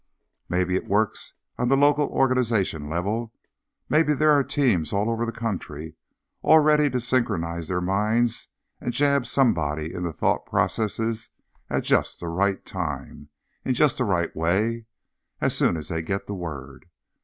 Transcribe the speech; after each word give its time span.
__Maybe 0.49 0.75
it 0.75 0.87
works 0.87 1.33
on 1.59 1.67
the 1.67 1.77
local 1.77 2.07
organization 2.07 2.89
level. 2.89 3.33
Maybe 3.87 4.15
there 4.15 4.31
are 4.31 4.43
teams 4.43 4.91
all 4.91 5.11
over 5.11 5.27
the 5.27 5.31
country, 5.31 5.93
all 6.41 6.57
ready 6.61 6.89
to 6.89 6.99
synchronize 6.99 7.67
their 7.67 7.81
minds 7.81 8.47
and 8.79 8.93
jab 8.93 9.27
somebody 9.27 9.93
in 9.93 10.01
the 10.01 10.11
thought 10.11 10.47
processes 10.47 11.29
at 11.69 11.83
just 11.83 12.19
the 12.19 12.29
right 12.29 12.65
time, 12.65 13.29
in 13.63 13.75
just 13.75 13.99
the 13.99 14.03
right 14.05 14.35
way, 14.35 14.85
as 15.39 15.55
soon 15.55 15.77
as 15.77 15.89
they 15.89 16.01
get 16.01 16.25
the 16.25 16.33
word. 16.33 16.87